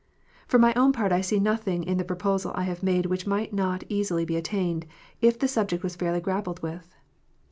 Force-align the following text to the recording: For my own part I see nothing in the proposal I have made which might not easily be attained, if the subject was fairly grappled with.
For 0.47 0.57
my 0.57 0.73
own 0.73 0.93
part 0.93 1.11
I 1.11 1.21
see 1.21 1.39
nothing 1.39 1.83
in 1.83 1.97
the 1.99 2.03
proposal 2.03 2.51
I 2.55 2.63
have 2.63 2.81
made 2.81 3.05
which 3.05 3.27
might 3.27 3.53
not 3.53 3.83
easily 3.87 4.25
be 4.25 4.35
attained, 4.35 4.87
if 5.21 5.37
the 5.37 5.47
subject 5.47 5.83
was 5.83 5.95
fairly 5.95 6.19
grappled 6.19 6.59
with. 6.63 6.95